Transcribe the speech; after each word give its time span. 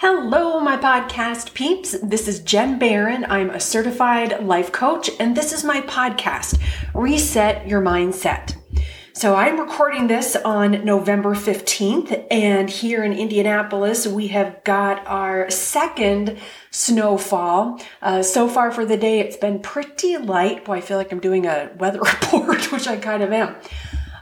Hello, 0.00 0.60
my 0.60 0.76
podcast 0.76 1.54
peeps. 1.54 1.96
This 2.00 2.28
is 2.28 2.38
Jen 2.38 2.78
Barron. 2.78 3.26
I'm 3.28 3.50
a 3.50 3.58
certified 3.58 4.44
life 4.44 4.70
coach, 4.70 5.10
and 5.18 5.36
this 5.36 5.52
is 5.52 5.64
my 5.64 5.80
podcast, 5.80 6.62
Reset 6.94 7.66
Your 7.66 7.82
Mindset. 7.82 8.54
So 9.12 9.34
I'm 9.34 9.58
recording 9.58 10.06
this 10.06 10.36
on 10.36 10.84
November 10.84 11.34
15th, 11.34 12.28
and 12.30 12.70
here 12.70 13.02
in 13.02 13.12
Indianapolis, 13.12 14.06
we 14.06 14.28
have 14.28 14.62
got 14.62 15.04
our 15.08 15.50
second 15.50 16.38
snowfall. 16.70 17.80
Uh, 18.00 18.22
so 18.22 18.46
far 18.46 18.70
for 18.70 18.84
the 18.86 18.96
day, 18.96 19.18
it's 19.18 19.36
been 19.36 19.58
pretty 19.58 20.16
light. 20.16 20.64
Boy, 20.64 20.74
I 20.74 20.80
feel 20.80 20.96
like 20.96 21.10
I'm 21.10 21.18
doing 21.18 21.46
a 21.46 21.72
weather 21.76 21.98
report, 22.22 22.70
which 22.70 22.86
I 22.86 22.98
kind 22.98 23.24
of 23.24 23.32
am. 23.32 23.56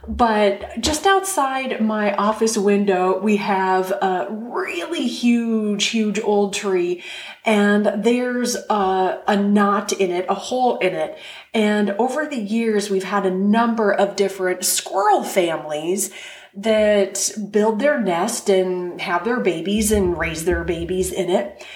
But 0.09 0.81
just 0.81 1.05
outside 1.05 1.81
my 1.81 2.15
office 2.15 2.57
window, 2.57 3.19
we 3.19 3.39
have 3.39 3.91
a 3.91 4.29
really 4.31 5.07
huge, 5.07 5.87
huge 5.87 6.21
old 6.21 6.55
tree, 6.55 7.03
and 7.45 8.05
there's 8.05 8.55
a, 8.55 9.23
a, 9.27 9.37
knot 9.37 9.93
in 9.93 10.13
it, 10.13 10.27
a 10.29 10.35
hole 10.35 10.79
in 10.79 10.95
it. 10.95 11.19
And 11.53 11.91
over 11.93 12.25
the 12.27 12.41
years, 12.41 12.89
we've 12.89 13.05
had 13.05 13.27
a 13.27 13.35
number 13.35 13.93
of 13.93 14.15
different 14.15 14.65
squirrel 14.65 15.25
families 15.25 16.13
that 16.55 17.33
build 17.51 17.81
their 17.81 18.01
nest 18.01 18.49
and 18.49 19.01
have 19.01 19.25
their 19.25 19.41
babies 19.41 19.91
and 19.91 20.17
raise 20.17 20.45
their 20.45 20.63
babies 20.63 21.13
in 21.13 21.31
it. 21.31 21.67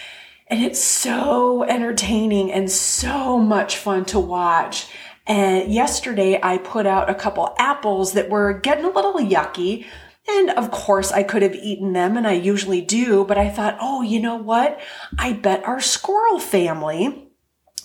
And 0.47 0.65
it's 0.65 0.83
so 0.83 1.65
entertaining 1.65 2.52
and 2.52 2.71
so 2.71 3.38
much 3.38 3.77
fun 3.77 4.05
to 4.07 4.19
watch. 4.19 4.87
And 5.30 5.73
yesterday 5.73 6.41
I 6.43 6.59
put 6.59 6.89
out 6.89 7.09
a 7.09 7.15
couple 7.15 7.55
apples 7.57 8.15
that 8.15 8.29
were 8.29 8.52
getting 8.52 8.84
a 8.84 8.91
little 8.91 9.15
yucky. 9.15 9.87
And 10.29 10.51
of 10.51 10.73
course 10.73 11.12
I 11.12 11.23
could 11.23 11.43
have 11.43 11.55
eaten 11.55 11.93
them 11.93 12.16
and 12.16 12.27
I 12.27 12.33
usually 12.33 12.80
do, 12.80 13.25
but 13.25 13.38
I 13.38 13.48
thought, 13.48 13.79
oh, 13.80 14.02
you 14.02 14.19
know 14.19 14.35
what? 14.35 14.80
I 15.16 15.35
bet 15.35 15.65
our 15.65 15.80
squirrel 15.80 16.41
family 16.41 17.29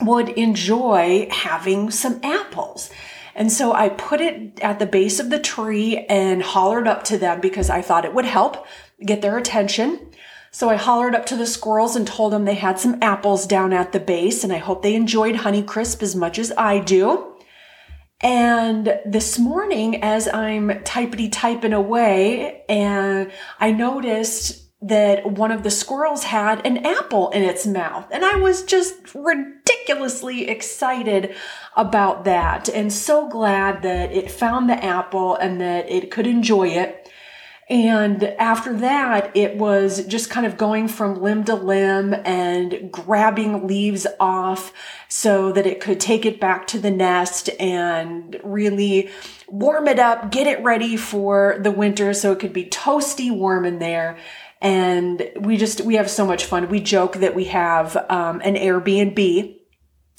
would 0.01 0.29
enjoy 0.29 1.27
having 1.29 1.91
some 1.91 2.19
apples. 2.23 2.89
And 3.35 3.51
so 3.51 3.73
I 3.73 3.89
put 3.89 4.21
it 4.21 4.59
at 4.61 4.79
the 4.79 4.87
base 4.87 5.19
of 5.19 5.29
the 5.29 5.39
tree 5.39 6.03
and 6.09 6.41
hollered 6.41 6.87
up 6.87 7.03
to 7.05 7.17
them 7.19 7.41
because 7.41 7.69
I 7.69 7.83
thought 7.83 8.05
it 8.05 8.15
would 8.15 8.25
help 8.25 8.65
get 9.05 9.21
their 9.21 9.37
attention. 9.37 10.11
So 10.49 10.71
I 10.71 10.77
hollered 10.77 11.13
up 11.13 11.27
to 11.27 11.35
the 11.35 11.45
squirrels 11.45 11.95
and 11.95 12.07
told 12.07 12.33
them 12.33 12.45
they 12.45 12.55
had 12.55 12.79
some 12.79 12.97
apples 13.03 13.45
down 13.45 13.71
at 13.71 13.91
the 13.91 13.99
base 13.99 14.43
and 14.43 14.51
I 14.51 14.57
hope 14.57 14.81
they 14.81 14.95
enjoyed 14.95 15.35
Honeycrisp 15.35 16.01
as 16.01 16.15
much 16.15 16.39
as 16.39 16.51
I 16.57 16.79
do. 16.79 17.33
And 18.21 18.99
this 19.05 19.37
morning, 19.37 20.01
as 20.01 20.27
I'm 20.27 20.69
typity 20.69 21.29
typing 21.31 21.73
away, 21.73 22.63
and 22.69 23.31
I 23.59 23.71
noticed 23.71 24.65
that 24.81 25.25
one 25.31 25.51
of 25.51 25.63
the 25.63 25.71
squirrels 25.71 26.25
had 26.25 26.65
an 26.65 26.85
apple 26.85 27.29
in 27.31 27.41
its 27.41 27.65
mouth. 27.65 28.07
And 28.11 28.23
I 28.23 28.35
was 28.35 28.63
just 28.63 29.15
ridiculously 29.15 30.47
excited 30.47 31.35
about 31.75 32.23
that 32.25 32.69
and 32.69 32.93
so 32.93 33.27
glad 33.27 33.81
that 33.81 34.11
it 34.11 34.29
found 34.29 34.69
the 34.69 34.83
apple 34.83 35.35
and 35.35 35.59
that 35.59 35.89
it 35.89 36.11
could 36.11 36.27
enjoy 36.27 36.67
it. 36.67 37.04
And 37.67 38.23
after 38.23 38.73
that, 38.77 39.35
it 39.35 39.55
was 39.57 40.05
just 40.05 40.29
kind 40.29 40.45
of 40.45 40.55
going 40.55 40.87
from 40.87 41.21
limb 41.21 41.45
to 41.45 41.55
limb 41.55 42.13
and 42.13 42.91
grabbing 42.91 43.65
leaves 43.65 44.05
off 44.19 44.71
so 45.09 45.51
that 45.51 45.65
it 45.65 45.81
could 45.81 45.99
take 45.99 46.27
it 46.27 46.39
back 46.39 46.67
to 46.67 46.79
the 46.79 46.91
nest 46.91 47.49
and 47.59 48.39
really 48.43 49.09
warm 49.47 49.87
it 49.87 49.97
up, 49.97 50.29
get 50.31 50.45
it 50.45 50.63
ready 50.63 50.95
for 50.95 51.57
the 51.59 51.71
winter 51.71 52.13
so 52.13 52.31
it 52.31 52.39
could 52.39 52.53
be 52.53 52.65
toasty 52.65 53.35
warm 53.35 53.65
in 53.65 53.79
there. 53.79 54.17
And 54.61 55.27
we 55.39 55.57
just, 55.57 55.81
we 55.81 55.95
have 55.95 56.09
so 56.09 56.25
much 56.25 56.45
fun. 56.45 56.69
We 56.69 56.81
joke 56.81 57.15
that 57.15 57.33
we 57.33 57.45
have 57.45 57.97
um, 58.09 58.41
an 58.41 58.53
Airbnb 58.55 59.59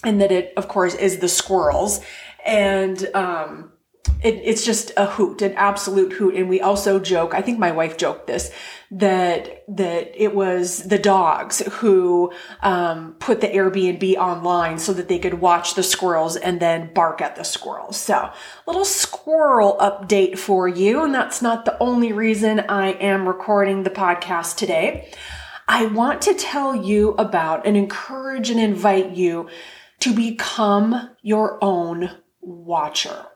and 0.02 0.20
that 0.20 0.32
it, 0.32 0.52
of 0.56 0.66
course, 0.66 0.94
is 0.94 1.18
the 1.18 1.28
squirrels. 1.28 2.00
And, 2.44 3.08
um, 3.14 3.72
it, 4.22 4.34
it's 4.44 4.64
just 4.64 4.92
a 4.96 5.06
hoot, 5.06 5.42
an 5.42 5.52
absolute 5.54 6.12
hoot. 6.12 6.34
And 6.34 6.48
we 6.48 6.60
also 6.60 6.98
joke, 6.98 7.34
I 7.34 7.42
think 7.42 7.58
my 7.58 7.72
wife 7.72 7.96
joked 7.96 8.26
this, 8.26 8.50
that, 8.90 9.64
that 9.68 10.12
it 10.14 10.34
was 10.34 10.84
the 10.84 10.98
dogs 10.98 11.60
who, 11.74 12.32
um, 12.60 13.14
put 13.18 13.40
the 13.40 13.48
Airbnb 13.48 14.16
online 14.16 14.78
so 14.78 14.92
that 14.92 15.08
they 15.08 15.18
could 15.18 15.34
watch 15.34 15.74
the 15.74 15.82
squirrels 15.82 16.36
and 16.36 16.60
then 16.60 16.92
bark 16.94 17.20
at 17.20 17.36
the 17.36 17.44
squirrels. 17.44 17.96
So 17.96 18.30
little 18.66 18.84
squirrel 18.84 19.76
update 19.80 20.38
for 20.38 20.68
you. 20.68 21.04
And 21.04 21.14
that's 21.14 21.42
not 21.42 21.64
the 21.64 21.78
only 21.78 22.12
reason 22.12 22.60
I 22.60 22.92
am 22.92 23.26
recording 23.26 23.82
the 23.82 23.90
podcast 23.90 24.56
today. 24.56 25.12
I 25.68 25.86
want 25.86 26.22
to 26.22 26.34
tell 26.34 26.76
you 26.76 27.10
about 27.12 27.66
and 27.66 27.76
encourage 27.76 28.50
and 28.50 28.60
invite 28.60 29.16
you 29.16 29.48
to 30.00 30.14
become 30.14 31.10
your 31.22 31.58
own 31.62 32.10
watcher. 32.40 33.26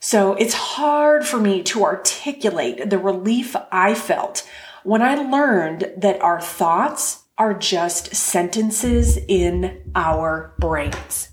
So 0.00 0.34
it's 0.34 0.54
hard 0.54 1.26
for 1.26 1.38
me 1.38 1.62
to 1.64 1.84
articulate 1.84 2.88
the 2.88 2.98
relief 2.98 3.56
I 3.72 3.94
felt 3.94 4.48
when 4.84 5.02
I 5.02 5.16
learned 5.16 5.92
that 5.96 6.20
our 6.22 6.40
thoughts 6.40 7.24
are 7.36 7.54
just 7.54 8.14
sentences 8.14 9.18
in 9.28 9.90
our 9.94 10.54
brains 10.58 11.30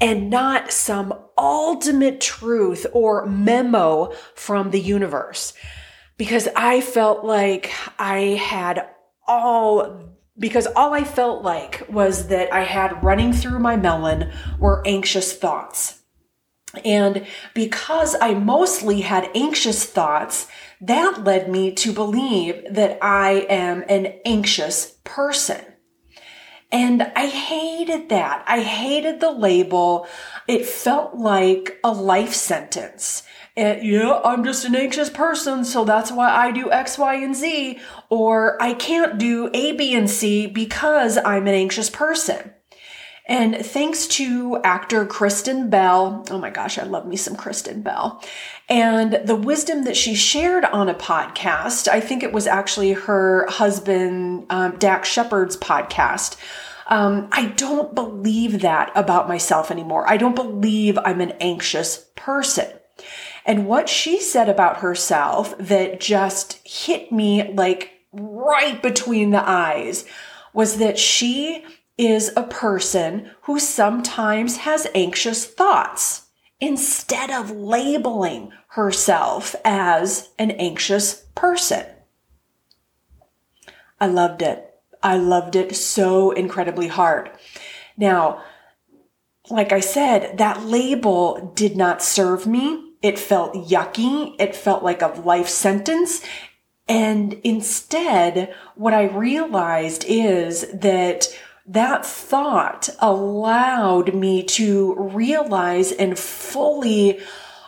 and 0.00 0.30
not 0.30 0.72
some 0.72 1.14
ultimate 1.36 2.20
truth 2.20 2.86
or 2.92 3.26
memo 3.26 4.12
from 4.34 4.70
the 4.70 4.80
universe. 4.80 5.52
Because 6.16 6.48
I 6.56 6.80
felt 6.80 7.24
like 7.24 7.72
I 7.98 8.18
had 8.40 8.88
all 9.26 10.04
because 10.38 10.66
all 10.76 10.92
I 10.92 11.02
felt 11.02 11.42
like 11.42 11.86
was 11.88 12.28
that 12.28 12.52
I 12.52 12.62
had 12.62 13.02
running 13.02 13.32
through 13.32 13.58
my 13.58 13.76
melon 13.76 14.30
were 14.58 14.82
anxious 14.86 15.32
thoughts. 15.32 16.02
And 16.84 17.26
because 17.54 18.16
I 18.20 18.34
mostly 18.34 19.02
had 19.02 19.30
anxious 19.34 19.84
thoughts, 19.84 20.48
that 20.80 21.24
led 21.24 21.50
me 21.50 21.72
to 21.72 21.92
believe 21.92 22.62
that 22.70 22.98
I 23.02 23.46
am 23.48 23.84
an 23.88 24.14
anxious 24.24 24.98
person. 25.04 25.64
And 26.72 27.02
I 27.02 27.26
hated 27.26 28.08
that. 28.08 28.44
I 28.46 28.60
hated 28.60 29.20
the 29.20 29.30
label. 29.30 30.08
It 30.48 30.66
felt 30.66 31.14
like 31.14 31.78
a 31.84 31.92
life 31.92 32.34
sentence. 32.34 33.22
And, 33.56 33.82
yeah, 33.82 34.20
I'm 34.22 34.44
just 34.44 34.66
an 34.66 34.76
anxious 34.76 35.08
person, 35.08 35.64
so 35.64 35.84
that's 35.84 36.12
why 36.12 36.28
I 36.28 36.50
do 36.50 36.70
X, 36.70 36.98
Y, 36.98 37.14
and 37.14 37.34
Z. 37.34 37.78
Or 38.10 38.62
I 38.62 38.74
can't 38.74 39.16
do 39.16 39.48
A, 39.54 39.72
B, 39.72 39.94
and 39.94 40.10
C 40.10 40.46
because 40.46 41.16
I'm 41.16 41.46
an 41.46 41.54
anxious 41.54 41.88
person. 41.88 42.52
And 43.28 43.56
thanks 43.56 44.06
to 44.08 44.60
actor 44.62 45.04
Kristen 45.04 45.68
Bell, 45.68 46.24
oh 46.30 46.38
my 46.38 46.50
gosh, 46.50 46.78
I 46.78 46.84
love 46.84 47.06
me 47.06 47.16
some 47.16 47.34
Kristen 47.34 47.82
Bell, 47.82 48.22
and 48.68 49.20
the 49.24 49.34
wisdom 49.34 49.82
that 49.84 49.96
she 49.96 50.14
shared 50.14 50.64
on 50.64 50.88
a 50.88 50.94
podcast, 50.94 51.88
I 51.88 52.00
think 52.00 52.22
it 52.22 52.32
was 52.32 52.46
actually 52.46 52.92
her 52.92 53.46
husband, 53.48 54.46
um, 54.50 54.78
Shepard's 55.02 55.56
podcast. 55.56 56.36
Um, 56.88 57.28
I 57.32 57.46
don't 57.46 57.96
believe 57.96 58.60
that 58.60 58.92
about 58.94 59.26
myself 59.26 59.72
anymore. 59.72 60.08
I 60.08 60.18
don't 60.18 60.36
believe 60.36 60.96
I'm 60.98 61.20
an 61.20 61.32
anxious 61.40 62.06
person. 62.14 62.68
And 63.44 63.66
what 63.66 63.88
she 63.88 64.20
said 64.20 64.48
about 64.48 64.78
herself 64.78 65.56
that 65.58 65.98
just 65.98 66.60
hit 66.64 67.10
me 67.10 67.52
like 67.52 67.92
right 68.12 68.80
between 68.80 69.30
the 69.30 69.48
eyes 69.48 70.04
was 70.52 70.78
that 70.78 70.98
she 70.98 71.64
is 71.98 72.32
a 72.36 72.42
person 72.42 73.30
who 73.42 73.58
sometimes 73.58 74.58
has 74.58 74.86
anxious 74.94 75.46
thoughts 75.46 76.26
instead 76.60 77.30
of 77.30 77.50
labeling 77.50 78.52
herself 78.68 79.54
as 79.64 80.30
an 80.38 80.50
anxious 80.52 81.26
person. 81.34 81.84
I 84.00 84.06
loved 84.06 84.42
it. 84.42 84.74
I 85.02 85.16
loved 85.16 85.56
it 85.56 85.74
so 85.74 86.32
incredibly 86.32 86.88
hard. 86.88 87.30
Now, 87.96 88.42
like 89.48 89.72
I 89.72 89.80
said, 89.80 90.38
that 90.38 90.64
label 90.64 91.52
did 91.54 91.76
not 91.76 92.02
serve 92.02 92.46
me. 92.46 92.92
It 93.00 93.18
felt 93.18 93.54
yucky. 93.54 94.34
It 94.38 94.56
felt 94.56 94.82
like 94.82 95.02
a 95.02 95.08
life 95.24 95.48
sentence. 95.48 96.20
And 96.88 97.34
instead, 97.44 98.54
what 98.74 98.94
I 98.94 99.04
realized 99.04 100.04
is 100.06 100.66
that 100.72 101.28
that 101.68 102.06
thought 102.06 102.88
allowed 103.00 104.14
me 104.14 104.42
to 104.44 104.94
realize 104.94 105.90
and 105.92 106.18
fully 106.18 107.20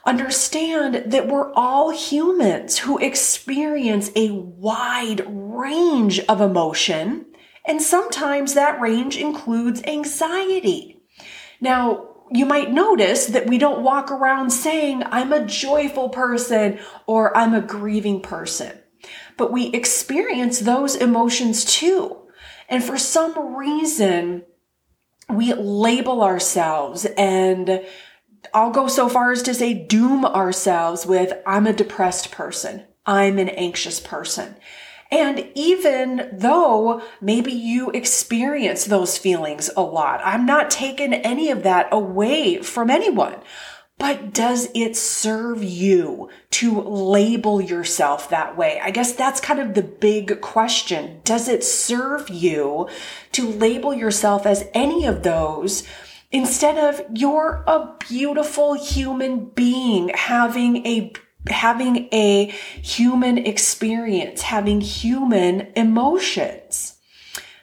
understand 0.06 1.10
that 1.12 1.26
we're 1.28 1.52
all 1.54 1.90
humans 1.90 2.78
who 2.78 2.98
experience 2.98 4.10
a 4.16 4.30
wide 4.30 5.22
range 5.26 6.20
of 6.20 6.40
emotion. 6.40 7.26
And 7.66 7.82
sometimes 7.82 8.54
that 8.54 8.80
range 8.80 9.16
includes 9.16 9.82
anxiety. 9.84 11.02
Now, 11.60 12.04
you 12.30 12.46
might 12.46 12.70
notice 12.70 13.26
that 13.26 13.46
we 13.46 13.58
don't 13.58 13.82
walk 13.82 14.10
around 14.10 14.50
saying, 14.50 15.02
I'm 15.06 15.32
a 15.32 15.44
joyful 15.44 16.08
person 16.10 16.78
or 17.06 17.36
I'm 17.36 17.52
a 17.52 17.60
grieving 17.60 18.20
person. 18.20 18.78
but 19.38 19.52
we 19.52 19.68
experience 19.68 20.60
those 20.60 20.96
emotions 20.96 21.64
too. 21.64 22.16
And 22.68 22.84
for 22.84 22.98
some 22.98 23.56
reason, 23.56 24.44
we 25.28 25.54
label 25.54 26.22
ourselves 26.22 27.06
and 27.16 27.84
I'll 28.54 28.70
go 28.70 28.88
so 28.88 29.08
far 29.08 29.32
as 29.32 29.42
to 29.42 29.54
say 29.54 29.74
doom 29.74 30.24
ourselves 30.24 31.06
with, 31.06 31.32
I'm 31.46 31.66
a 31.66 31.72
depressed 31.72 32.30
person. 32.30 32.84
I'm 33.04 33.38
an 33.38 33.48
anxious 33.48 34.00
person. 34.00 34.56
And 35.10 35.50
even 35.54 36.28
though 36.32 37.02
maybe 37.20 37.52
you 37.52 37.90
experience 37.90 38.84
those 38.84 39.16
feelings 39.16 39.70
a 39.76 39.80
lot, 39.80 40.20
I'm 40.22 40.44
not 40.44 40.70
taking 40.70 41.14
any 41.14 41.50
of 41.50 41.62
that 41.62 41.88
away 41.90 42.60
from 42.60 42.90
anyone. 42.90 43.36
But 43.98 44.32
does 44.32 44.68
it 44.74 44.96
serve 44.96 45.62
you 45.62 46.30
to 46.50 46.80
label 46.80 47.60
yourself 47.60 48.30
that 48.30 48.56
way? 48.56 48.80
I 48.80 48.90
guess 48.90 49.12
that's 49.12 49.40
kind 49.40 49.58
of 49.58 49.74
the 49.74 49.82
big 49.82 50.40
question. 50.40 51.20
Does 51.24 51.48
it 51.48 51.64
serve 51.64 52.30
you 52.30 52.88
to 53.32 53.48
label 53.48 53.92
yourself 53.92 54.46
as 54.46 54.68
any 54.72 55.04
of 55.04 55.24
those 55.24 55.82
instead 56.30 56.78
of 56.78 57.00
you're 57.12 57.64
a 57.66 57.96
beautiful 58.08 58.74
human 58.74 59.46
being 59.46 60.10
having 60.14 60.86
a 60.86 61.12
having 61.48 62.08
a 62.12 62.46
human 62.82 63.38
experience, 63.38 64.42
having 64.42 64.80
human 64.80 65.72
emotions. 65.76 66.96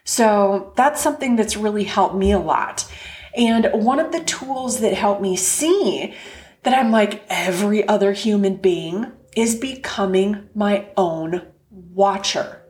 So 0.03 0.73
that's 0.75 1.01
something 1.01 1.35
that's 1.35 1.57
really 1.57 1.83
helped 1.83 2.15
me 2.15 2.31
a 2.31 2.39
lot. 2.39 2.89
And 3.35 3.69
one 3.73 3.99
of 3.99 4.11
the 4.11 4.23
tools 4.23 4.79
that 4.79 4.93
helped 4.93 5.21
me 5.21 5.35
see 5.35 6.13
that 6.63 6.73
I'm 6.73 6.91
like 6.91 7.23
every 7.29 7.87
other 7.87 8.13
human 8.13 8.57
being 8.57 9.11
is 9.35 9.55
becoming 9.55 10.49
my 10.55 10.87
own 10.97 11.41
watcher. 11.69 12.61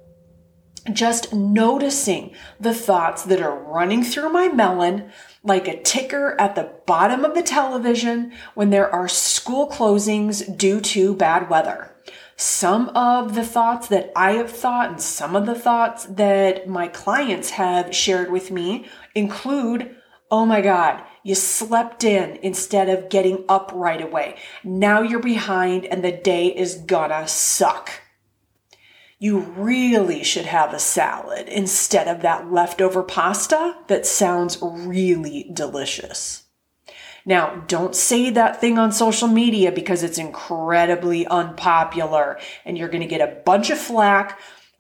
Just 0.92 1.34
noticing 1.34 2.36
the 2.60 2.74
thoughts 2.74 3.24
that 3.24 3.42
are 3.42 3.58
running 3.58 4.04
through 4.04 4.30
my 4.30 4.50
melon 4.50 5.10
like 5.44 5.68
a 5.68 5.82
ticker 5.82 6.40
at 6.40 6.56
the 6.56 6.72
bottom 6.86 7.24
of 7.24 7.36
the 7.36 7.42
television 7.42 8.34
when 8.54 8.70
there 8.70 8.92
are 8.92 9.08
school 9.08 9.70
closings 9.70 10.56
due 10.58 10.82
to 10.82 11.16
bad 11.16 11.50
weather. 11.50 11.96
Some 12.36 12.90
of 12.90 13.34
the 13.34 13.46
thoughts 13.46 13.88
that 13.88 14.12
I 14.16 14.34
have 14.34 14.52
thought 14.52 14.90
and 14.90 15.02
some 15.02 15.36
of 15.36 15.46
the 15.46 15.56
thoughts 15.56 16.06
that 16.06 16.68
my 16.68 16.88
clients 16.88 17.52
have 17.52 17.96
shared 17.96 18.30
with 18.30 18.52
me 18.52 18.88
include, 19.14 19.96
oh 20.32 20.46
my 20.46 20.62
God, 20.62 21.04
you 21.24 21.36
slept 21.36 22.04
in 22.04 22.38
instead 22.42 22.90
of 22.90 23.10
getting 23.10 23.46
up 23.48 23.72
right 23.74 24.02
away. 24.02 24.38
Now 24.64 25.02
you're 25.02 25.20
behind 25.20 25.86
and 25.86 26.04
the 26.04 26.12
day 26.12 26.48
is 26.48 26.76
gonna 26.76 27.28
suck 27.28 27.92
you 29.18 29.40
really 29.40 30.24
should 30.24 30.46
have 30.46 30.74
a 30.74 30.80
salad 30.80 31.48
instead 31.48 32.08
of 32.08 32.22
that 32.22 32.52
leftover 32.52 33.02
pasta 33.02 33.76
that 33.88 34.06
sounds 34.06 34.58
really 34.62 35.50
delicious. 35.54 36.44
Now, 37.26 37.64
don't 37.68 37.96
say 37.96 38.30
that 38.30 38.62
thing 38.62 38.78
on 38.78 38.92
social 38.92 39.28
media 39.28 39.72
because 39.72 40.04
it's 40.04 40.20
incredibly 40.20 41.26
unpopular 41.26 42.40
and 42.66 42.78
you're 42.78 42.90
going 42.90 43.02
to 43.02 43.08
get 43.08 43.28
a 43.28 43.42
bunch 43.46 43.72
of 43.72 43.80
flack. 43.80 44.40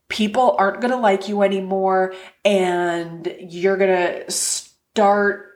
People 0.09 0.55
aren't 0.59 0.81
going 0.81 0.91
to 0.91 0.99
like 0.99 1.27
you 1.27 1.41
anymore 1.41 2.13
and 2.43 3.35
you're 3.39 3.77
going 3.77 4.25
to 4.25 4.31
start 4.95 5.47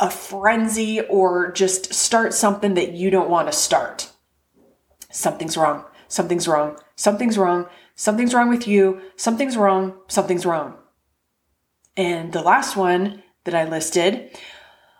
a 0.00 0.10
frenzy 0.10 1.02
or 1.02 1.52
just 1.52 1.92
start 1.92 2.32
something 2.32 2.72
that 2.72 2.92
you 2.92 3.10
don't 3.10 3.28
want 3.28 3.46
to 3.46 3.52
start. 3.52 4.10
Something's 5.10 5.54
wrong. 5.54 5.84
Something's 6.08 6.48
wrong. 6.48 6.78
Something's 6.96 7.36
wrong. 7.36 7.66
Something's 7.94 8.32
wrong 8.32 8.48
with 8.48 8.66
you. 8.66 9.02
Something's 9.16 9.58
wrong. 9.58 9.98
Something's 10.08 10.46
wrong. 10.46 10.78
And 11.94 12.32
the 12.32 12.40
last 12.40 12.74
one 12.74 13.22
that 13.44 13.54
I 13.54 13.68
listed, 13.68 14.30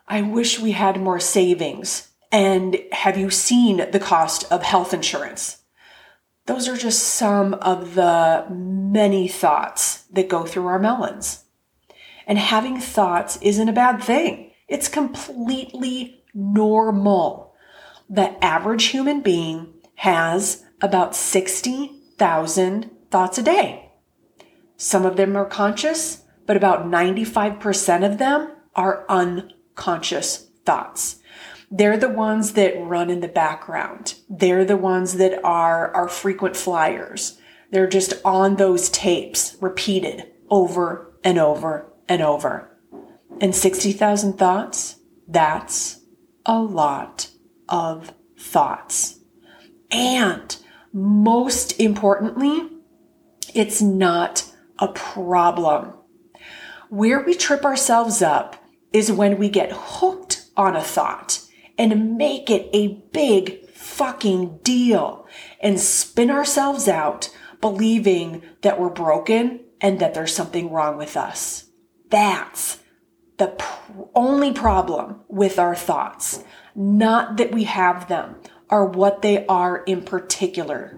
I 0.07 0.21
wish 0.21 0.61
we 0.61 0.73
had 0.73 1.01
more 1.01 1.19
savings. 1.19 2.09
And 2.31 2.77
have 2.93 3.17
you 3.17 3.31
seen 3.31 3.91
the 3.93 3.99
cost 3.99 4.45
of 4.53 4.63
health 4.63 4.93
insurance? 4.93 5.63
Those 6.45 6.69
are 6.69 6.77
just 6.77 7.03
some 7.03 7.55
of 7.55 7.95
the 7.95 8.45
many 8.51 9.27
thoughts 9.27 10.03
that 10.13 10.29
go 10.29 10.45
through 10.45 10.67
our 10.67 10.79
melons. 10.79 11.45
And 12.27 12.39
having 12.39 12.81
thoughts 12.81 13.39
isn't 13.43 13.69
a 13.69 13.73
bad 13.73 14.03
thing. 14.03 14.53
It's 14.69 14.89
completely 14.89 16.25
normal. 16.33 17.55
The 18.09 18.43
average 18.45 18.87
human 18.87 19.21
being 19.21 19.75
has 19.97 20.65
about 20.81 21.15
60 21.15 22.03
thousand 22.19 22.91
thoughts 23.11 23.39
a 23.39 23.43
day. 23.43 23.93
Some 24.77 25.05
of 25.05 25.17
them 25.17 25.37
are 25.37 25.47
conscious, 25.47 26.23
but 26.47 26.57
about 26.57 26.87
95% 26.87 28.05
of 28.05 28.19
them 28.19 28.53
are 28.75 29.07
unconscious 29.09 30.49
thoughts. 30.65 31.21
They're 31.71 31.97
the 31.97 32.09
ones 32.09 32.53
that 32.53 32.81
run 32.81 33.11
in 33.11 33.21
the 33.21 33.29
background. 33.29 34.15
They're 34.29 34.65
the 34.65 34.77
ones 34.77 35.15
that 35.15 35.43
are 35.45 35.93
our 35.95 36.09
frequent 36.09 36.57
flyers. 36.57 37.39
They're 37.71 37.89
just 37.89 38.15
on 38.25 38.57
those 38.57 38.91
tapes, 38.91 39.57
repeated 39.61 40.31
over 40.51 41.13
and 41.25 41.39
over 41.39 41.93
and 42.09 42.23
over. 42.23 42.71
And 43.41 43.55
60,000 43.55 44.35
thoughts, 44.35 44.97
that's 45.27 46.01
a 46.47 46.59
lot 46.59 47.31
of 47.69 48.13
thoughts. 48.39 49.21
And 49.91 50.57
most 50.93 51.79
importantly, 51.81 52.69
it's 53.55 53.81
not 53.81 54.51
a 54.79 54.89
problem. 54.89 55.93
Where 56.89 57.25
we 57.25 57.35
trip 57.35 57.65
ourselves 57.65 58.23
up 58.23 58.57
is 58.93 59.11
when 59.11 59.39
we 59.39 59.49
get 59.49 59.73
hooked 59.73 60.47
on 60.57 60.77
a 60.77 60.83
thought 60.83 61.41
and 61.77 62.17
make 62.17 62.51
it 62.51 62.69
a 62.73 63.01
big 63.13 63.69
fucking 63.71 64.59
deal 64.63 65.27
and 65.61 65.81
spin 65.81 66.31
ourselves 66.31 66.89
out 66.89 67.31
believing 67.61 68.43
that 68.63 68.79
we're 68.79 68.91
broken 68.91 69.61
and 69.81 69.99
that 69.99 70.15
there's 70.15 70.35
something 70.35 70.71
wrong 70.71 70.97
with 70.97 71.17
us. 71.17 71.64
That's 72.15 72.79
the 73.39 73.49
pr- 73.49 74.03
only 74.15 74.53
problem 74.53 75.23
with 75.27 75.59
our 75.59 75.75
thoughts. 75.75 76.45
Not 76.77 77.39
that 77.39 77.51
we 77.51 77.65
have 77.65 78.07
them 78.07 78.37
are 78.71 78.87
what 78.87 79.23
they 79.23 79.45
are 79.47 79.79
in 79.79 80.03
particular. 80.03 80.97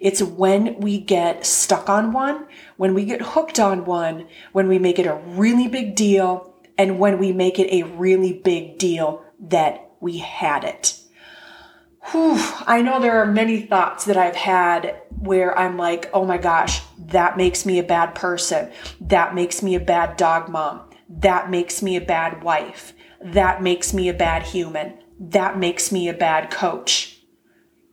It's 0.00 0.20
when 0.20 0.80
we 0.80 0.98
get 0.98 1.46
stuck 1.46 1.88
on 1.88 2.10
one, 2.12 2.48
when 2.76 2.92
we 2.92 3.04
get 3.04 3.22
hooked 3.22 3.60
on 3.60 3.84
one, 3.84 4.26
when 4.50 4.66
we 4.66 4.80
make 4.80 4.98
it 4.98 5.06
a 5.06 5.14
really 5.14 5.68
big 5.68 5.94
deal, 5.94 6.52
and 6.76 6.98
when 6.98 7.18
we 7.18 7.30
make 7.32 7.60
it 7.60 7.72
a 7.72 7.84
really 7.84 8.32
big 8.32 8.78
deal 8.78 9.22
that 9.38 9.92
we 10.00 10.18
had 10.18 10.64
it. 10.64 10.98
Whew, 12.10 12.38
I 12.66 12.82
know 12.82 13.00
there 13.00 13.20
are 13.22 13.26
many 13.26 13.62
thoughts 13.62 14.04
that 14.06 14.16
I've 14.16 14.36
had 14.36 15.00
where 15.18 15.56
I'm 15.58 15.76
like, 15.76 16.10
oh 16.12 16.24
my 16.24 16.38
gosh, 16.38 16.82
that 16.98 17.36
makes 17.36 17.66
me 17.66 17.78
a 17.78 17.82
bad 17.82 18.14
person. 18.14 18.70
That 19.00 19.34
makes 19.34 19.62
me 19.62 19.74
a 19.74 19.80
bad 19.80 20.16
dog 20.16 20.48
mom. 20.48 20.90
That 21.08 21.50
makes 21.50 21.82
me 21.82 21.96
a 21.96 22.00
bad 22.00 22.42
wife. 22.42 22.92
That 23.22 23.62
makes 23.62 23.92
me 23.92 24.08
a 24.08 24.14
bad 24.14 24.42
human 24.42 24.98
that 25.18 25.58
makes 25.58 25.90
me 25.90 26.08
a 26.08 26.14
bad 26.14 26.50
coach. 26.50 27.20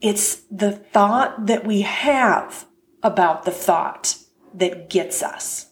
It's 0.00 0.42
the 0.50 0.72
thought 0.72 1.46
that 1.46 1.66
we 1.66 1.82
have 1.82 2.66
about 3.02 3.44
the 3.44 3.50
thought 3.50 4.16
that 4.54 4.88
gets 4.88 5.22
us. 5.22 5.70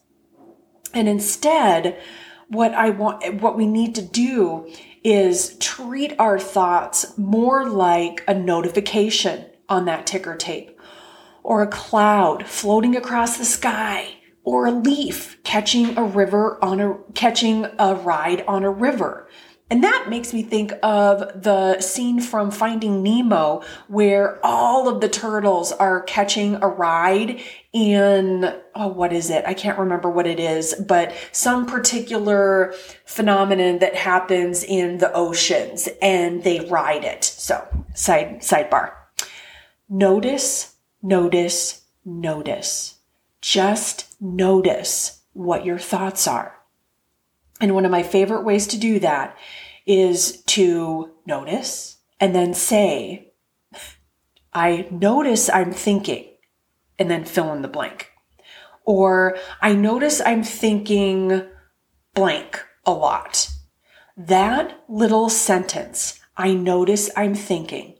And 0.92 1.08
instead, 1.08 2.00
what 2.48 2.72
I 2.74 2.90
want, 2.90 3.40
what 3.40 3.56
we 3.56 3.66
need 3.66 3.94
to 3.94 4.02
do 4.02 4.70
is 5.04 5.56
treat 5.58 6.14
our 6.18 6.38
thoughts 6.38 7.16
more 7.18 7.68
like 7.68 8.24
a 8.26 8.34
notification 8.34 9.44
on 9.68 9.84
that 9.84 10.06
ticker 10.06 10.34
tape 10.34 10.80
or 11.42 11.62
a 11.62 11.66
cloud 11.66 12.46
floating 12.46 12.96
across 12.96 13.36
the 13.36 13.44
sky 13.44 14.16
or 14.42 14.66
a 14.66 14.72
leaf 14.72 15.38
catching 15.44 15.96
a 15.98 16.02
river 16.02 16.62
on 16.64 16.80
a, 16.80 16.96
catching 17.14 17.66
a 17.78 17.94
ride 17.94 18.42
on 18.46 18.64
a 18.64 18.70
river. 18.70 19.28
And 19.74 19.82
that 19.82 20.06
makes 20.08 20.32
me 20.32 20.44
think 20.44 20.72
of 20.84 21.42
the 21.42 21.80
scene 21.80 22.20
from 22.20 22.52
Finding 22.52 23.02
Nemo 23.02 23.64
where 23.88 24.38
all 24.46 24.88
of 24.88 25.00
the 25.00 25.08
turtles 25.08 25.72
are 25.72 26.02
catching 26.02 26.54
a 26.62 26.68
ride 26.68 27.40
in, 27.72 28.54
oh, 28.76 28.86
what 28.86 29.12
is 29.12 29.30
it? 29.30 29.44
I 29.44 29.52
can't 29.52 29.76
remember 29.76 30.08
what 30.08 30.28
it 30.28 30.38
is, 30.38 30.76
but 30.86 31.12
some 31.32 31.66
particular 31.66 32.72
phenomenon 33.04 33.80
that 33.80 33.96
happens 33.96 34.62
in 34.62 34.98
the 34.98 35.12
oceans 35.12 35.88
and 36.00 36.44
they 36.44 36.60
ride 36.60 37.02
it. 37.02 37.24
So 37.24 37.66
side, 37.94 38.42
sidebar. 38.42 38.92
Notice, 39.88 40.76
notice, 41.02 41.82
notice. 42.04 42.98
Just 43.40 44.14
notice 44.20 45.22
what 45.32 45.64
your 45.64 45.80
thoughts 45.80 46.28
are. 46.28 46.60
And 47.64 47.74
one 47.74 47.86
of 47.86 47.90
my 47.90 48.02
favorite 48.02 48.44
ways 48.44 48.66
to 48.66 48.76
do 48.76 48.98
that 48.98 49.38
is 49.86 50.42
to 50.48 51.14
notice 51.24 51.96
and 52.20 52.34
then 52.34 52.52
say, 52.52 53.32
I 54.52 54.86
notice 54.90 55.48
I'm 55.48 55.72
thinking. 55.72 56.28
and 56.98 57.10
then 57.10 57.24
fill 57.24 57.54
in 57.54 57.62
the 57.62 57.68
blank. 57.68 58.10
Or 58.84 59.38
I 59.62 59.72
notice 59.72 60.20
I'm 60.20 60.42
thinking 60.42 61.42
blank 62.12 62.62
a 62.84 62.92
lot. 62.92 63.48
That 64.14 64.84
little 64.86 65.30
sentence, 65.30 66.20
I 66.36 66.52
notice 66.52 67.08
I'm 67.16 67.34
thinking, 67.34 67.94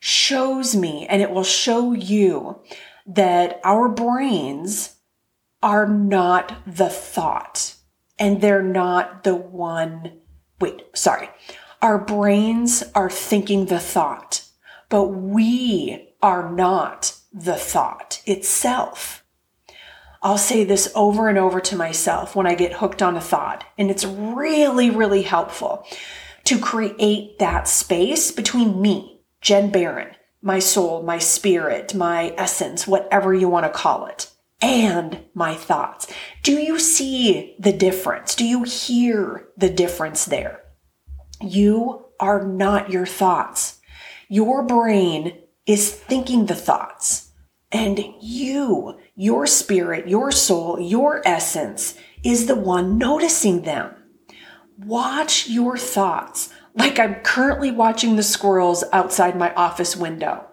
shows 0.00 0.76
me 0.76 1.06
and 1.06 1.22
it 1.22 1.30
will 1.30 1.44
show 1.44 1.94
you 1.94 2.60
that 3.06 3.58
our 3.64 3.88
brains 3.88 4.96
are 5.62 5.88
not 5.88 6.52
the 6.66 6.90
thought 6.90 7.75
and 8.18 8.40
they're 8.40 8.62
not 8.62 9.24
the 9.24 9.34
one. 9.34 10.20
Wait, 10.60 10.84
sorry. 10.94 11.28
Our 11.82 11.98
brains 11.98 12.82
are 12.94 13.10
thinking 13.10 13.66
the 13.66 13.78
thought, 13.78 14.42
but 14.88 15.08
we 15.08 16.14
are 16.22 16.50
not 16.50 17.16
the 17.32 17.54
thought 17.54 18.22
itself. 18.26 19.24
I'll 20.22 20.38
say 20.38 20.64
this 20.64 20.90
over 20.94 21.28
and 21.28 21.38
over 21.38 21.60
to 21.60 21.76
myself 21.76 22.34
when 22.34 22.46
I 22.46 22.54
get 22.54 22.72
hooked 22.74 23.02
on 23.02 23.16
a 23.16 23.20
thought, 23.20 23.64
and 23.78 23.90
it's 23.90 24.04
really, 24.04 24.90
really 24.90 25.22
helpful 25.22 25.86
to 26.44 26.58
create 26.58 27.38
that 27.38 27.68
space 27.68 28.30
between 28.30 28.80
me, 28.80 29.20
Jen 29.40 29.70
Barron, 29.70 30.16
my 30.40 30.58
soul, 30.58 31.02
my 31.02 31.18
spirit, 31.18 31.94
my 31.94 32.34
essence, 32.38 32.86
whatever 32.86 33.34
you 33.34 33.48
want 33.48 33.66
to 33.66 33.78
call 33.78 34.06
it, 34.06 34.30
and 34.60 35.24
my 35.34 35.54
thoughts. 35.54 36.06
Do 36.42 36.52
you 36.52 36.78
see 36.78 37.56
the 37.58 37.72
difference? 37.72 38.34
Do 38.34 38.44
you 38.44 38.62
hear 38.62 39.48
the 39.56 39.70
difference 39.70 40.24
there? 40.24 40.62
You 41.40 42.06
are 42.18 42.46
not 42.46 42.90
your 42.90 43.06
thoughts. 43.06 43.80
Your 44.28 44.62
brain 44.62 45.38
is 45.66 45.92
thinking 45.92 46.46
the 46.46 46.54
thoughts. 46.54 47.32
And 47.72 48.00
you, 48.20 48.98
your 49.14 49.46
spirit, 49.46 50.08
your 50.08 50.30
soul, 50.30 50.80
your 50.80 51.20
essence 51.26 51.98
is 52.24 52.46
the 52.46 52.54
one 52.54 52.96
noticing 52.96 53.62
them. 53.62 53.94
Watch 54.78 55.48
your 55.48 55.76
thoughts 55.76 56.50
like 56.74 56.98
I'm 56.98 57.16
currently 57.16 57.70
watching 57.70 58.16
the 58.16 58.22
squirrels 58.22 58.84
outside 58.92 59.36
my 59.36 59.52
office 59.54 59.96
window. 59.96 60.45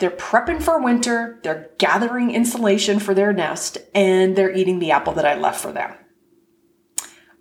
They're 0.00 0.10
prepping 0.10 0.62
for 0.62 0.82
winter, 0.82 1.38
they're 1.42 1.68
gathering 1.76 2.30
insulation 2.30 2.98
for 2.98 3.12
their 3.12 3.34
nest, 3.34 3.76
and 3.94 4.34
they're 4.34 4.50
eating 4.50 4.78
the 4.78 4.90
apple 4.90 5.12
that 5.12 5.26
I 5.26 5.34
left 5.34 5.60
for 5.60 5.72
them. 5.72 5.94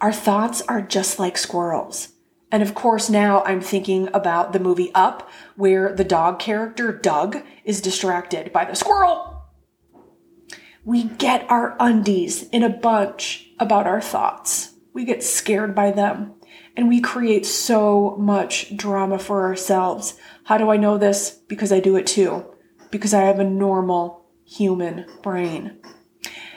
Our 0.01 0.12
thoughts 0.12 0.62
are 0.63 0.82
just 0.82 1.20
like 1.20 1.38
squirrels. 1.38 2.10
And 2.51 2.62
of 2.62 2.75
course, 2.75 3.10
now 3.10 3.44
I'm 3.44 3.62
thinking 3.62 4.10
about 4.13 4.51
the 4.51 4.60
movie 4.60 4.92
Up, 4.94 5.30
where 5.56 5.94
the 5.94 6.04
dog 6.04 6.39
character, 6.39 6.92
Dug, 6.92 7.44
is 7.63 7.80
distracted 7.80 8.51
by 8.51 8.66
the 8.66 8.75
squirrel. 8.75 9.44
We 10.84 11.04
get 11.04 11.50
our 11.50 11.78
undies 11.80 12.44
in 12.50 12.63
a 12.63 12.70
bunch 12.70 13.51
about 13.60 13.88
our 13.88 14.01
thoughts. 14.01 14.74
We 14.94 15.06
get 15.06 15.24
scared 15.24 15.74
by 15.74 15.92
them 15.92 16.34
and 16.79 16.88
we 16.88 17.01
create 17.01 17.45
so 17.45 18.15
much 18.17 18.74
drama 18.77 19.19
for 19.19 19.43
ourselves. 19.43 20.17
How 20.45 20.57
do 20.57 20.69
I 20.69 20.77
know 20.77 20.98
this? 20.98 21.31
Because 21.50 21.74
I 21.74 21.81
do 21.81 21.98
it 21.98 22.07
too. 22.07 22.45
Because 22.89 23.13
I 23.13 23.24
have 23.24 23.38
a 23.38 23.43
normal 23.43 24.25
human 24.45 25.05
brain. 25.21 25.81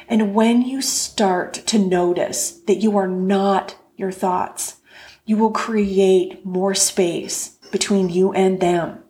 And 0.07 0.33
when 0.33 0.63
you 0.63 0.81
start 0.81 1.55
to 1.55 1.77
notice 1.77 2.53
that 2.69 2.77
you 2.77 2.97
are 2.97 3.09
not 3.09 3.77
your 3.97 4.13
thoughts, 4.13 4.77
you 5.25 5.37
will 5.37 5.51
create 5.51 6.47
more 6.47 6.77
space 6.77 7.59
between 7.73 8.09
you 8.09 8.33
and 8.33 8.61
them. 8.61 9.03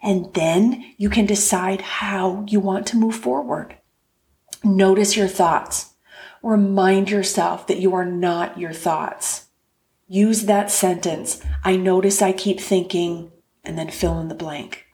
And 0.00 0.32
then 0.34 0.84
you 0.96 1.10
can 1.10 1.26
decide 1.26 1.80
how 1.80 2.44
you 2.46 2.60
want 2.60 2.86
to 2.86 2.96
move 2.96 3.16
forward. 3.16 3.76
Notice 4.62 5.16
your 5.16 5.26
thoughts. 5.26 5.94
Remind 6.44 7.10
yourself 7.10 7.66
that 7.66 7.80
you 7.80 7.92
are 7.92 8.06
not 8.06 8.56
your 8.56 8.72
thoughts. 8.72 9.49
Use 10.12 10.46
that 10.46 10.72
sentence. 10.72 11.40
I 11.62 11.76
notice 11.76 12.20
I 12.20 12.32
keep 12.32 12.58
thinking, 12.58 13.30
and 13.62 13.78
then 13.78 13.90
fill 13.90 14.18
in 14.18 14.26
the 14.26 14.34
blank. 14.34 14.86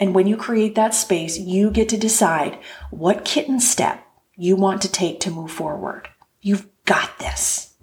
And 0.00 0.12
when 0.12 0.26
you 0.26 0.36
create 0.36 0.74
that 0.74 0.92
space, 0.92 1.38
you 1.38 1.70
get 1.70 1.88
to 1.90 1.96
decide 1.96 2.58
what 2.90 3.24
kitten 3.24 3.60
step 3.60 4.04
you 4.34 4.56
want 4.56 4.82
to 4.82 4.90
take 4.90 5.20
to 5.20 5.30
move 5.30 5.52
forward. 5.52 6.08
You've 6.40 6.66
got 6.84 7.20
this. 7.20 7.74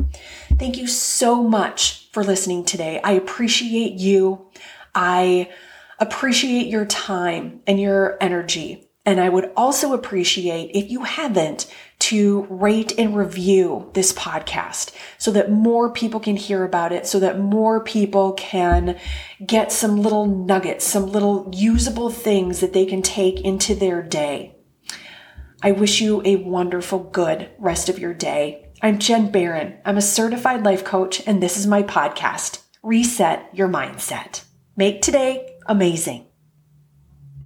Thank 0.60 0.78
you 0.78 0.88
so 0.88 1.42
much 1.42 2.10
for 2.12 2.22
listening 2.22 2.66
today. 2.66 3.00
I 3.02 3.14
appreciate 3.14 3.94
you. 3.94 4.50
I 4.94 5.50
appreciate 6.00 6.68
your 6.68 6.86
time 6.86 7.62
and 7.66 7.80
your 7.80 8.18
energy. 8.20 8.90
And 9.06 9.20
I 9.20 9.30
would 9.30 9.52
also 9.58 9.94
appreciate 9.94 10.76
if 10.76 10.92
you 10.92 11.04
haven't 11.04 11.72
to 12.00 12.46
rate 12.50 12.94
and 13.00 13.16
review 13.16 13.90
this 13.94 14.14
podcast 14.14 14.94
so 15.18 15.32
that 15.32 15.52
more 15.52 15.92
people 15.92 16.20
can 16.20 16.36
hear 16.36 16.64
about 16.64 16.92
it, 16.92 17.08
so 17.08 17.20
that 17.20 17.40
more 17.40 17.84
people 17.84 18.34
can 18.34 19.00
get 19.46 19.72
some 19.72 20.02
little 20.02 20.26
nuggets, 20.26 20.86
some 20.86 21.08
little 21.08 21.50
usable 21.54 22.10
things 22.10 22.60
that 22.60 22.74
they 22.74 22.86
can 22.86 23.02
take 23.02 23.42
into 23.42 23.74
their 23.74 24.04
day. 24.04 24.56
I 25.64 25.72
wish 25.72 26.02
you 26.02 26.22
a 26.26 26.38
wonderful, 26.38 27.00
good 27.00 27.50
rest 27.60 27.90
of 27.90 28.00
your 28.00 28.14
day. 28.14 28.72
I'm 28.82 28.98
Jen 28.98 29.32
Barron. 29.32 29.78
I'm 29.86 29.98
a 29.98 30.02
certified 30.02 30.64
life 30.64 30.84
coach, 30.84 31.22
and 31.28 31.42
this 31.42 31.56
is 31.56 31.68
my 31.68 31.84
podcast, 31.84 32.64
Reset 32.82 33.48
Your 33.54 33.68
Mindset. 33.68 34.44
Make 34.76 35.04
today 35.04 35.60
amazing. 35.68 36.31